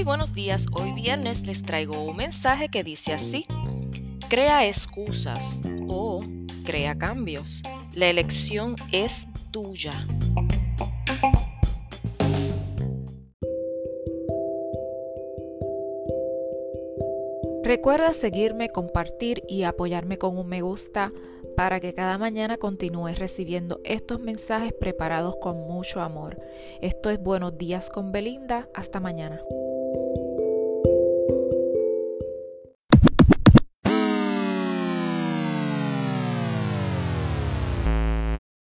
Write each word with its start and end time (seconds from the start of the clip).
Muy 0.00 0.06
buenos 0.06 0.32
días, 0.32 0.64
hoy 0.72 0.92
viernes 0.92 1.46
les 1.46 1.60
traigo 1.60 2.02
un 2.02 2.16
mensaje 2.16 2.70
que 2.70 2.82
dice 2.82 3.12
así, 3.12 3.44
crea 4.30 4.66
excusas 4.66 5.60
o 5.88 6.24
crea 6.64 6.96
cambios, 6.96 7.62
la 7.92 8.06
elección 8.06 8.76
es 8.92 9.28
tuya. 9.50 10.00
Recuerda 17.62 18.14
seguirme, 18.14 18.70
compartir 18.70 19.42
y 19.46 19.64
apoyarme 19.64 20.16
con 20.16 20.38
un 20.38 20.48
me 20.48 20.62
gusta 20.62 21.12
para 21.58 21.78
que 21.78 21.92
cada 21.92 22.16
mañana 22.16 22.56
continúes 22.56 23.18
recibiendo 23.18 23.82
estos 23.84 24.18
mensajes 24.18 24.72
preparados 24.72 25.36
con 25.42 25.58
mucho 25.58 26.00
amor. 26.00 26.40
Esto 26.80 27.10
es 27.10 27.22
Buenos 27.22 27.58
días 27.58 27.90
con 27.90 28.12
Belinda. 28.12 28.66
Hasta 28.72 28.98
mañana. 28.98 29.42